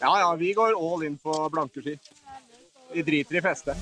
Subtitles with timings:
[0.00, 1.98] Ja, ja, vi går all in på blanke ski.
[2.92, 3.74] Vi driter i feste.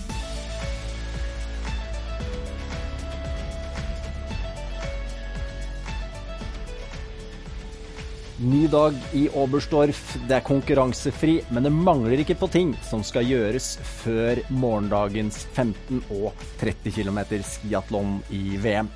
[8.38, 10.16] Ny dag i Oberstdorf.
[10.26, 16.02] Det er konkurransefri, men det mangler ikke på ting som skal gjøres før morgendagens 15
[16.18, 18.90] og 30 km skiatlon i VM.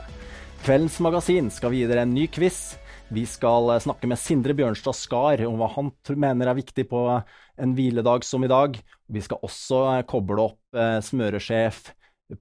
[0.67, 2.73] Kveldens magasin skal vi gi dere en ny quiz.
[3.13, 7.75] Vi skal snakke med Sindre Bjørnstad Skar om hva han mener er viktig på en
[7.77, 8.79] hviledag som i dag.
[9.13, 11.91] Vi skal også koble opp eh, smøresjef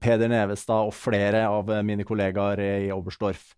[0.00, 3.52] Peder Nevestad og flere av mine kollegaer i Oberstdorf.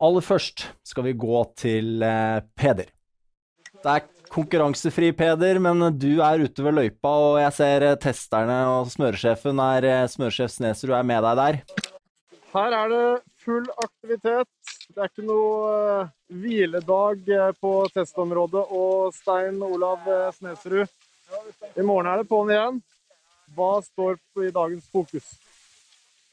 [0.00, 2.88] Aller først skal vi gå til eh, Peder.
[3.80, 8.58] Det er konkurransefri, Peder, men du er ute ved løypa, og jeg ser eh, testerne
[8.70, 11.60] og smøresjefen er eh, smøresjef Snesrud er med deg der.
[12.54, 13.04] Her er det
[13.44, 14.50] full aktivitet.
[14.90, 17.28] Det er ikke noe uh, hviledag
[17.60, 18.64] på testområdet.
[18.70, 20.90] Og Stein Olav Snesrud,
[21.76, 22.80] i morgen er det på'n igjen.
[23.56, 25.32] Hva står i dagens fokus?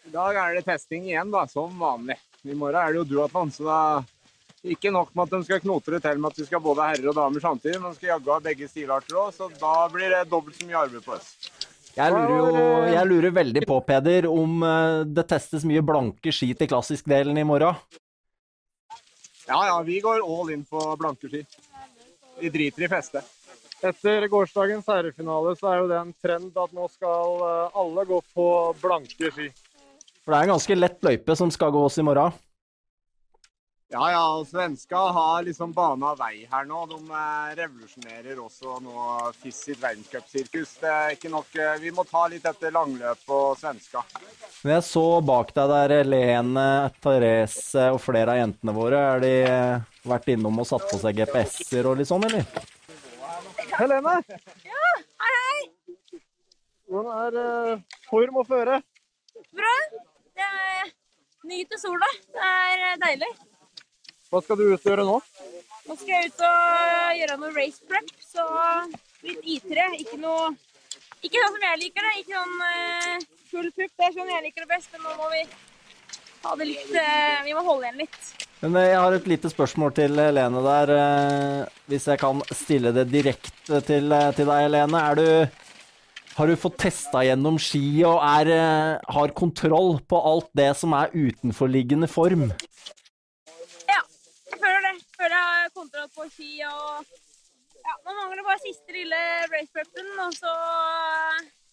[0.07, 2.15] I dag er det testing igjen, da, som vanlig.
[2.47, 3.81] I morgen er det jo duatlon, så da
[4.67, 7.09] ikke nok med at de skal knote det til med at vi skal både herrer
[7.11, 10.23] og damer samtidig, men de skal jaggu ha begge stilarter òg, så da blir det
[10.31, 11.33] dobbelt så mye arbeid på oss.
[11.97, 16.51] Jeg lurer jo jeg lurer veldig på, Peder, om eh, det testes mye blanke ski
[16.57, 17.79] til klassisk-delen i morgen?
[19.47, 21.41] Ja, ja, vi går all in på blanke ski.
[22.37, 23.23] Vi driter i feste.
[23.81, 28.21] Etter gårsdagens herrefinale så er jo det en trend at nå skal eh, alle gå
[28.33, 28.47] på
[28.83, 29.49] blanke ski.
[30.21, 32.35] For det er en ganske lett løype som skal gås i morgen.
[33.89, 34.45] Ja, ja.
[34.45, 36.81] Svenska har liksom bana vei her nå.
[36.91, 39.05] De eh, revolusjonerer også nå
[39.39, 40.73] FIS sitt verdenscupsirkus.
[40.81, 44.03] Det er ikke nok eh, Vi må ta litt etter langløp på svenska.
[44.65, 46.67] Men jeg så bak deg der Lene,
[46.99, 49.05] Therese og flere av jentene våre.
[49.13, 52.43] Har de eh, vært innom og satt på seg GPS-er og litt sånn, eller?
[53.77, 54.19] Helene!
[54.67, 56.21] Ja, hei, hei!
[56.91, 58.81] Hvordan er form og føre?
[59.55, 59.75] Bra.
[60.35, 60.95] Det er
[61.47, 62.15] nyter sola.
[62.35, 63.35] Det er deilig.
[64.31, 65.17] Hva skal du ut og gjøre nå?
[65.87, 68.45] Nå skal jeg ut og gjøre noe race prep, så
[69.23, 69.85] litt I3.
[70.03, 70.49] Ikke noe
[71.23, 72.15] Ikke sånn som jeg liker det.
[72.21, 73.93] Ikke sånn uh, full pupp.
[73.93, 75.45] Det er sånn jeg liker det best, men nå må vi
[76.43, 78.19] ha det litt uh, Vi må holde igjen litt.
[78.63, 80.91] Men jeg har et lite spørsmål til Helene der.
[81.85, 85.01] Hvis jeg kan stille det direkte til, til deg, Helene.
[85.11, 85.27] Er du
[86.37, 90.93] har du fått testa gjennom ski og er, eh, har kontroll på alt det som
[90.93, 92.51] er utenforliggende form?
[93.89, 94.03] Ja,
[94.51, 94.91] jeg føler det.
[95.01, 97.15] Jeg føler jeg har kontroll på ski og
[97.87, 99.19] ja, Nå mangler bare siste lille
[99.53, 100.53] race prepen, og så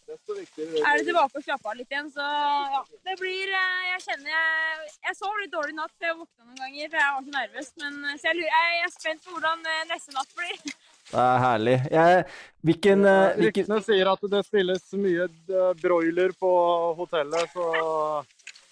[0.05, 2.11] er det tilbake og slappe av litt igjen.
[2.13, 6.09] Så ja, det blir eh, Jeg kjenner jeg Jeg sov litt dårlig i natt, for
[6.09, 7.71] jeg våkna noen ganger, for jeg var så nervøs.
[7.81, 10.61] Men så jeg, jeg er spent på hvordan eh, neste natt blir.
[11.05, 11.75] Det er herlig.
[11.93, 12.23] Jeg,
[12.65, 13.43] hvilken, hvilken...
[13.45, 16.53] Ryktene sier at det spilles mye eh, broiler på
[17.01, 17.67] hotellet, så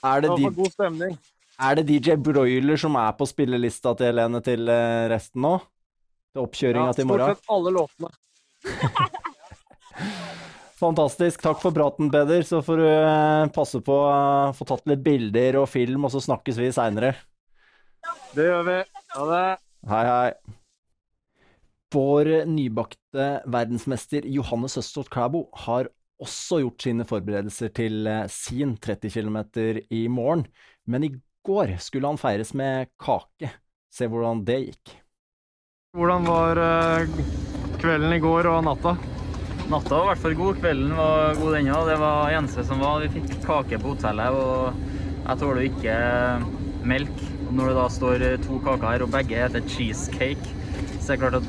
[0.09, 1.19] er det, det var god stemning.
[1.61, 5.59] Er det DJ Broiler som er på spillelista til Helene til eh, resten nå?
[6.33, 7.35] Til oppkjøringa ja, til i morgen?
[7.35, 8.11] Stort sett alle låtene.
[10.83, 11.43] Fantastisk.
[11.45, 12.43] Takk for praten, Peder.
[12.47, 12.89] Så får du
[13.55, 17.13] passe på å få tatt litt bilder og film, og så snakkes vi seinere.
[18.34, 18.79] Det gjør vi.
[19.13, 19.47] Ha det.
[19.93, 20.59] Hei, hei.
[21.93, 25.91] Vår nybakte verdensmester Johannes Østholt Klæbo har
[26.23, 29.39] også gjort sine forberedelser til eh, sin 30 km
[29.93, 30.47] i morgen,
[30.87, 31.11] men i
[31.47, 33.50] går skulle han feires med kake.
[33.92, 34.94] Se hvordan det gikk.
[35.97, 37.10] Hvordan var eh,
[37.82, 38.94] kvelden i går og natta?
[39.69, 40.62] Natta var i hvert fall god.
[40.62, 41.82] Kvelden var god ennå.
[41.88, 43.04] Det var eneste som var.
[43.04, 44.72] Vi fikk kake på hotellet, og
[45.26, 45.98] jeg tåler ikke
[46.88, 47.22] melk.
[47.47, 50.59] Og når det da står to kaker her, og begge heter cheesecake
[51.03, 51.47] så det er klart at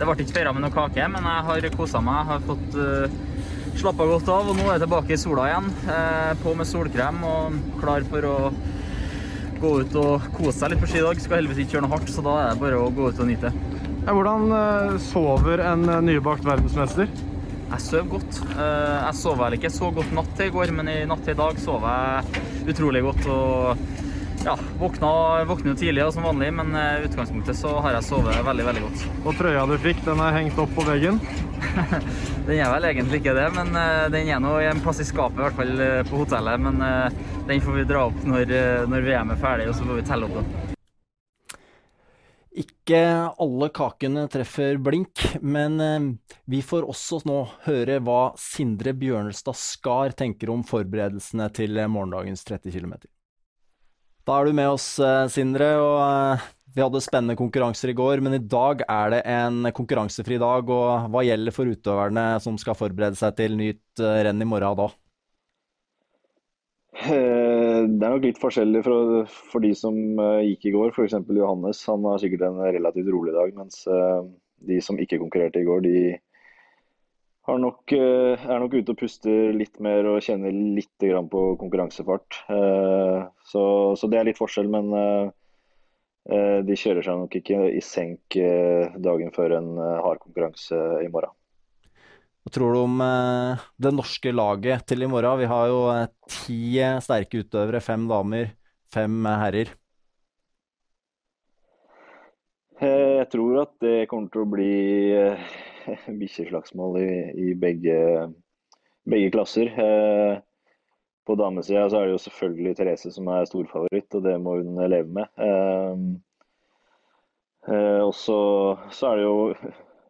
[0.00, 2.22] det ble ikke feira med noe kake, men jeg har kosa meg.
[2.22, 5.48] Jeg har fått uh, eh, slappa godt av, og nå er jeg tilbake i sola
[5.50, 5.68] igjen.
[6.40, 8.36] På med solkrem og klar for å
[9.62, 11.20] gå ut og kose seg litt på ski i dag.
[11.22, 13.30] Skal heldigvis ikke gjøre noe hardt, så da er det bare å gå ut og
[13.30, 13.52] nyte.
[14.02, 17.10] Ja, hvordan sover en nybakt verdensmester?
[17.72, 18.40] Jeg sover godt.
[18.58, 21.38] Jeg sov vel ikke så godt natt til i går, men i natt til i
[21.38, 22.42] dag sov jeg
[22.74, 23.28] utrolig godt.
[23.32, 24.11] og
[24.44, 28.64] ja, våkna, våkner tidlig som vanlig, men i uh, utgangspunktet så har jeg sovet veldig
[28.66, 29.04] veldig godt.
[29.22, 31.20] Og trøya du fikk, den er hengt opp på veggen?
[32.48, 35.06] den er vel egentlig ikke det, men uh, den er nå i en plass i
[35.06, 36.66] skapet, i hvert fall uh, på hotellet.
[36.66, 36.82] Men
[37.46, 38.52] den får vi dra opp når,
[38.90, 40.52] når VM er ferdig, og så får vi telle opp den.
[42.62, 43.00] Ikke
[43.40, 45.78] alle kakene treffer blink, men
[46.44, 52.76] vi får også nå høre hva Sindre Bjørnestad Skar tenker om forberedelsene til morgendagens 30
[52.76, 52.94] km.
[54.22, 55.68] Da er du med oss, eh, Sindre.
[55.82, 60.38] og eh, Vi hadde spennende konkurranser i går, men i dag er det en konkurransefri
[60.38, 60.70] dag.
[60.70, 64.78] Og hva gjelder for utøverne som skal forberede seg til nytt eh, renn i morgen
[64.78, 64.88] da?
[67.02, 69.96] Det er nok litt forskjellig for, for de som
[70.46, 70.92] gikk i går.
[70.92, 71.16] F.eks.
[71.34, 71.80] Johannes.
[71.90, 73.56] Han har sikkert en relativt rolig dag.
[73.58, 73.80] Mens
[74.62, 75.96] de som ikke konkurrerte i går, de
[77.48, 82.44] nok, eh, er nok ute og puster litt mer og kjenner litt grann på konkurransefart.
[82.48, 83.62] Eh, Så,
[83.98, 88.36] så det er litt forskjell, men eh, de kjører seg nok ikke i senk
[89.02, 91.34] dagen før en hard konkurranse i morgen.
[92.42, 93.02] Hva tror du om
[93.82, 95.42] det norske laget til i morgen?
[95.42, 95.82] Vi har jo
[96.30, 98.54] ti sterke utøvere, fem damer,
[98.94, 99.74] fem herrer.
[102.82, 104.72] Jeg tror at det kommer til å bli
[106.20, 107.10] bikkjeslagsmål i,
[107.44, 107.98] i begge,
[109.08, 109.72] begge klasser.
[109.84, 110.38] Eh,
[111.26, 114.80] På damesida så er det jo selvfølgelig Therese som er storfavoritt, og det må hun
[114.90, 115.26] leve med.
[115.38, 115.94] Eh,
[117.70, 118.38] eh, Og så,
[119.06, 119.54] er det jo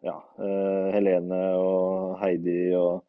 [0.03, 0.17] ja,
[0.95, 3.05] Helene og Heidi og,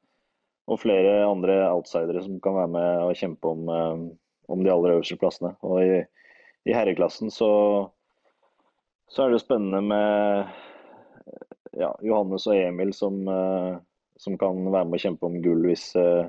[0.68, 3.72] og flere andre outsidere som kan være med og kjempe om,
[4.50, 5.56] om de aller øverste plassene.
[5.64, 6.04] Og i,
[6.70, 7.52] i herreklassen så
[9.14, 10.54] så er det jo spennende med
[11.78, 13.78] ja, Johannes og Emil som, eh,
[14.18, 16.28] som kan være med å kjempe om gull hvis, eh,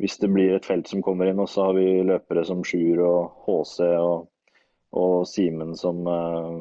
[0.00, 1.40] hvis det blir et felt som kommer inn.
[1.40, 4.28] Og så har vi løpere som Sjur og HC og,
[4.96, 6.54] og Simen som eh,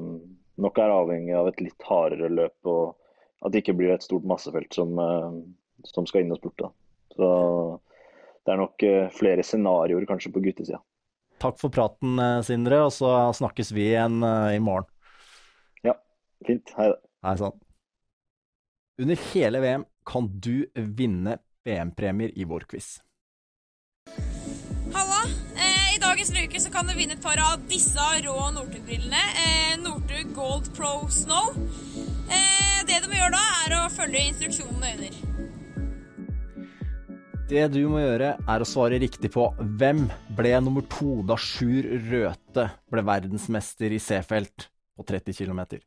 [0.59, 2.57] nok er avhengig av et litt hardere løp.
[2.65, 2.95] Og
[3.45, 4.97] at det ikke blir et stort massefelt som,
[5.87, 6.67] som skal inn og spurte.
[7.15, 7.29] Så
[8.43, 8.83] det er nok
[9.15, 10.81] flere scenarioer kanskje på guttesida.
[11.39, 14.91] Takk for praten, Sindre, og så snakkes vi igjen i morgen.
[15.87, 15.95] Ja,
[16.43, 16.75] Fint.
[16.75, 16.99] Hei da.
[17.23, 17.68] Hei sann.
[18.99, 22.97] Under hele VM kan du vinne VM-premier i vår quiz.
[24.93, 25.21] Halla!
[25.55, 29.21] Eh, I dagens luke så kan du vinne et par av disse rå Northug-brillene.
[29.43, 31.55] Eh, Northug Gold Pro Snow.
[32.27, 35.19] Eh, det du må gjøre da, er å følge instruksjonene under.
[37.49, 39.47] Det du må gjøre, er å svare riktig på
[39.79, 44.67] hvem ble nummer to da Sjur Røthe ble verdensmester i C-felt
[44.99, 45.79] på 30 km.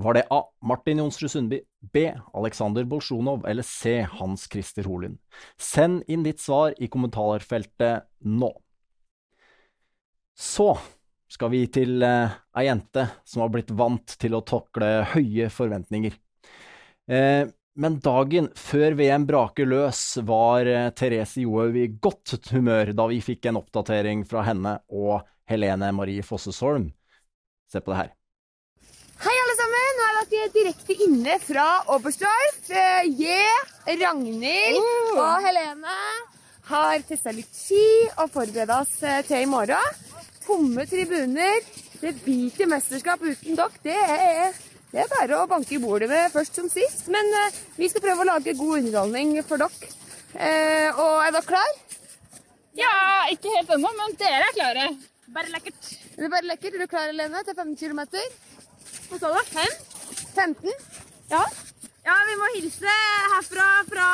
[0.00, 0.40] Var det A.
[0.64, 1.60] Martin Jonsrud Sundby,
[1.92, 2.12] B.
[2.32, 4.06] Alexander Bolsjunov eller C.
[4.10, 5.18] Hans Christer Holund?
[5.60, 8.50] Send inn ditt svar i kommentarfeltet nå.
[10.32, 10.72] Så
[11.32, 16.16] skal vi til eh, ei jente som har blitt vant til å takle høye forventninger.
[17.08, 23.06] Eh, men dagen før VM braker løs, var eh, Therese Johaug i godt humør da
[23.08, 26.90] vi fikk en oppdatering fra henne og Helene Marie Fossesholm.
[27.72, 28.12] Se på det her.
[29.22, 29.96] Hei, alle sammen.
[29.96, 30.21] Nå er dere
[30.54, 32.60] direkte inne fra Oberstdorf.
[32.68, 34.78] Jeg, J, Ragnhild
[35.18, 35.96] og Helene
[36.68, 37.82] har testa litt ski
[38.16, 40.02] og forberedt oss eh, til i morgen.
[40.46, 41.60] Tomme tribuner.
[42.02, 43.82] Det biter mesterskap uten dere.
[43.84, 44.56] Det er,
[44.92, 47.06] det er bare å banke i bordet med først som sist.
[47.12, 49.92] Men eh, vi skal prøve å lage god underholdning for dere.
[50.32, 51.72] Eh, og er dere klar?
[52.78, 52.94] Ja,
[53.34, 54.90] ikke helt ennå, men dere er klare.
[55.32, 55.94] Bare lekkert.
[56.16, 56.76] Er det bare lekkert.
[56.76, 58.06] Er du klar, Helene, til 15 km?
[59.10, 59.42] Hva sa du?
[59.52, 59.82] Fem?
[60.16, 60.72] 15?
[61.30, 61.42] Ja.
[62.04, 62.96] ja, vi må hilse
[63.34, 64.08] herfra fra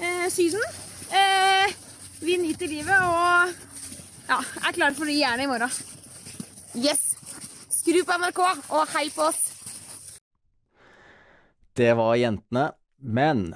[0.00, 0.64] eh, Syden.
[1.14, 1.74] Eh,
[2.24, 3.52] vi nyter livet og
[4.28, 5.74] ja, er klare for å gi jernet i morgen.
[6.74, 7.12] Yes.
[7.70, 9.42] Skru på NRK og hei på oss.
[11.76, 12.70] Det var jentene.
[13.04, 13.50] Men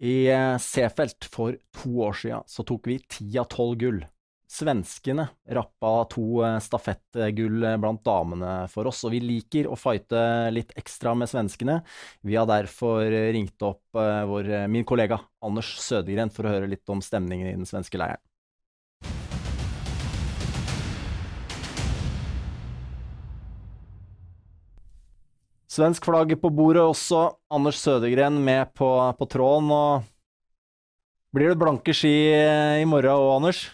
[0.00, 4.02] i eh, C-felt for to år siden så tok vi ti av tolv gull.
[4.50, 10.74] Svenskene rappa to eh, stafettgull blant damene for oss, og vi liker å fighte litt
[10.74, 11.76] ekstra med svenskene.
[12.26, 16.90] Vi har derfor ringt opp eh, vår, min kollega Anders Sødegren for å høre litt
[16.90, 18.18] om stemningen i den svenske leiren.
[25.70, 27.28] Svensk flagg på bordet også.
[27.54, 29.70] Anders Sødegren med på, på tråden.
[29.70, 30.08] og
[31.30, 33.68] Blir det blanke ski i morgen òg, Anders?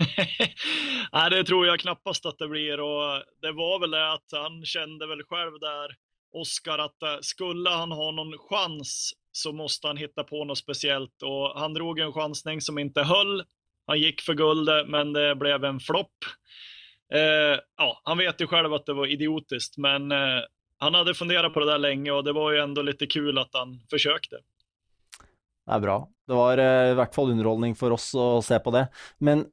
[1.12, 2.80] Nej, det tror jag knappast att det blir.
[2.80, 5.96] Och det var väl det att han kände väl själv där,
[6.32, 11.22] Oskar, att eh, skulle han ha någon chans så måste han hitta på något speciellt.
[11.22, 13.44] Och han drog en chansning som inte höll.
[13.86, 16.16] Han gick för guldet, men det blev en flopp.
[17.14, 20.40] Eh, ja, han vet ju själv att det var idiotiskt, men eh,
[20.78, 23.50] han hade funderat på det där länge och det var ju ändå lite kul att
[23.52, 24.36] han försökte.
[25.66, 26.08] Det er bra.
[26.26, 28.88] Det var eh, i hvert fall underholdning for oss å se på det.
[29.18, 29.46] Men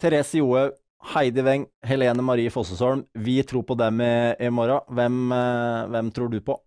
[0.00, 0.72] Therese Johaug,
[1.14, 4.80] Heidi Weng, Helene Marie Fossesholm, vi tror på dem i, i morgen.
[4.88, 6.60] Hvem, eh, hvem tror du på?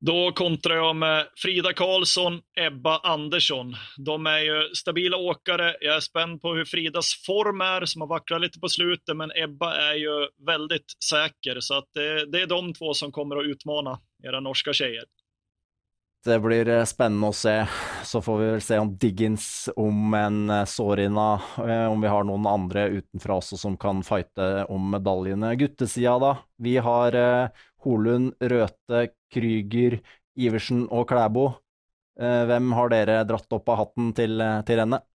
[0.00, 3.74] Då kontrar jag med Frida Karlsson, Ebba Andersson.
[3.96, 5.76] De är ju stabila åkare.
[5.80, 9.30] Jag är spänd på hur Fridas form är, som har vacklat lite på slutet, men
[9.34, 11.60] Ebba är ju väldigt säker.
[11.60, 15.04] Så att det, det är de två som kommer att utmana era norska tjejer.
[16.24, 17.54] Det blir eh, spennende å se.
[18.04, 19.44] Så får vi vel se om Diggins,
[19.76, 21.30] om en eh, Sorina,
[21.64, 25.54] eh, om vi har noen andre utenfra også som kan fighte om medaljene.
[25.60, 26.34] Guttesida, da.
[26.60, 27.16] Vi har
[27.86, 30.00] Holund, Røthe, Krüger,
[30.36, 31.48] Iversen og Klæbo.
[32.20, 35.06] Hvem har dere dratt opp av hatten til, til rennet?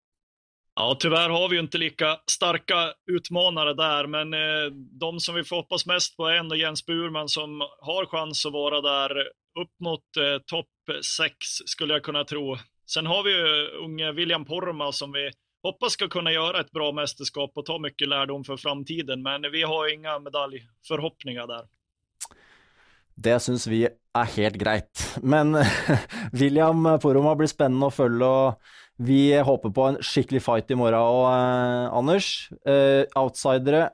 [0.78, 5.44] Ja, tyvärr har vi ju inte lika starka utmanare där, men eh, de som vi
[5.44, 9.18] får hoppas mest på är ändå Jens Burman som har chans att vara där
[9.60, 10.68] upp mot eh, topp
[11.02, 12.58] 6 skulle jag kunna tro.
[12.86, 15.32] Sen har vi ju unge William Porma som vi
[15.64, 19.64] hoppas ska kunna göra ett bra mästerskap och ta mycket lärdom för framtiden, men vi
[19.64, 21.68] har inga medaljförhoppningar där.
[23.16, 25.20] Det syns vi er helt greit.
[25.24, 25.56] Men
[26.32, 28.28] William Poroma blir spennende å følge.
[28.28, 32.50] og vi håper på en skikkelig fight i morgen Og eh, Anders.
[32.68, 33.90] Eh, outsidere,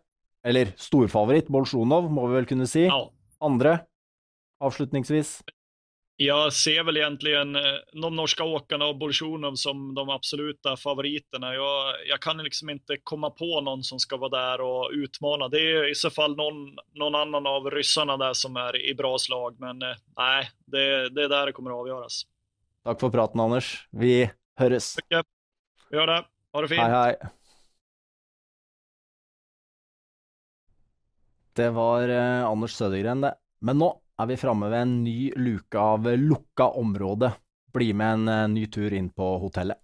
[0.46, 2.86] eller storfavoritt, Bolsjunov, må vi vel kunne si.
[2.86, 3.08] Ja.
[3.42, 3.80] Andre,
[4.62, 5.40] avslutningsvis?
[6.24, 7.62] Jag ser väl egentligen eh,
[8.02, 11.54] de norska åkarna och Bolsjunov som de absoluta favoriterna.
[11.54, 15.48] Jag, jag, kan liksom inte komma på någon som ska vara där och utmana.
[15.48, 19.18] Det är i så fall någon, någon annan av ryssarna där som är i bra
[19.18, 19.56] slag.
[19.60, 22.22] Men eh, nej, det, det är där det kommer att avgöras.
[22.84, 23.88] Tack för praten Anders.
[23.92, 24.30] Vi.
[24.60, 24.80] Okay.
[25.90, 26.26] Vi gjør det.
[26.54, 26.82] Ha det fint.
[26.82, 27.16] Hei, hei.
[31.54, 33.36] Det var uh, Anders Sødegren, det.
[33.60, 37.32] Men nå er vi framme ved en ny luke av lukka område.
[37.74, 39.80] Bli med en uh, ny tur inn på hotellet.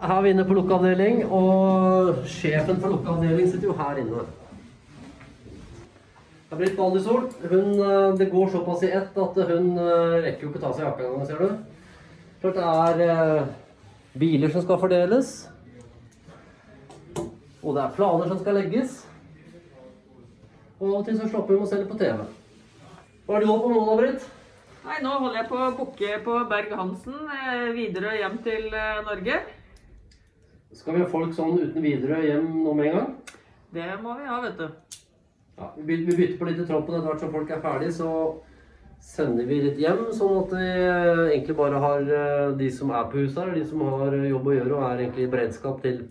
[0.00, 4.00] Her er vi inne på lukka avdeling, og sjefen for lukka avdeling sitter jo her
[4.00, 4.24] inne.
[6.50, 6.80] Det er blitt.
[7.50, 9.68] Hun, eh, det går såpass i ett at hun
[10.24, 11.52] rekker jo ikke ta seg jakka engang, ser du.
[12.40, 13.44] Klart det er eh,
[14.18, 15.34] biler som skal fordeles.
[17.60, 19.02] Og det er planer som skal legges.
[20.80, 22.24] Og av og til så slapper vi med å se litt på TV.
[23.30, 24.22] Hva er det du holder på nå, Britt?
[24.82, 29.36] Nei, Nå holder jeg på å booke på Berg-Hansen eh, videre hjem til eh, Norge.
[30.74, 33.36] Skal vi ha folk sånn uten videre hjem nå med en gang?
[33.70, 34.96] Det må vi ha, vet du.
[35.60, 38.10] Ja, vi bytter på litt i troppen etter hvert som folk er ferdige, så
[39.12, 43.06] sender vi litt hjem, sånn at vi eh, egentlig bare har eh, de som er
[43.14, 45.78] på huset her, de som har eh, jobb å gjøre og er egentlig i beredskap
[45.86, 46.02] til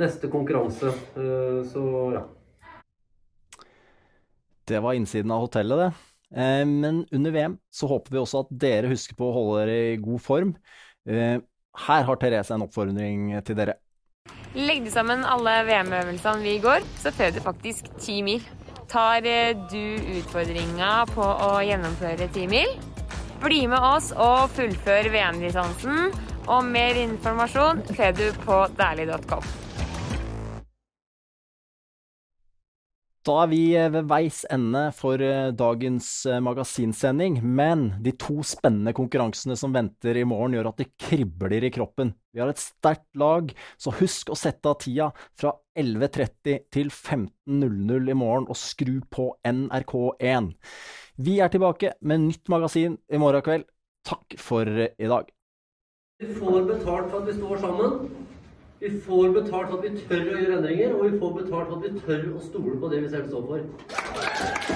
[0.00, 0.96] neste konkurranse.
[1.68, 1.84] Så
[2.16, 2.24] ja.
[4.64, 6.13] Det var innsiden av hotellet, det.
[6.32, 10.00] Men under VM så håper vi også at dere husker på å holde dere i
[10.02, 10.54] god form.
[11.06, 13.76] Her har Therese en oppfordring til dere.
[14.54, 18.44] Legg sammen alle VM-øvelsene vi går, så fører du faktisk ti mil.
[18.90, 22.70] Tar eh, du utfordringa på å gjennomføre ti mil?
[23.42, 26.14] Bli med oss og fullfør VM-distansen.
[26.44, 29.63] Og mer informasjon får du på dæhlig.com.
[33.24, 38.42] Da er vi eh, ved veis ende for eh, dagens eh, magasinsending, men de to
[38.44, 42.12] spennende konkurransene som venter i morgen, gjør at det kribler i kroppen.
[42.36, 43.48] Vi har et sterkt lag,
[43.80, 45.08] så husk å sette av tida
[45.40, 50.52] fra 11.30 til 15.00 i morgen, og skru på NRK1.
[51.24, 53.64] Vi er tilbake med nytt magasin i morgen kveld.
[54.04, 55.32] Takk for i dag.
[56.20, 58.23] Vi får betalt for at vi står sammen.
[58.84, 61.76] Vi får betalt for at vi tør å gjøre endringer, og vi får betalt for
[61.78, 64.73] at vi tør å stole på det vi selv står for.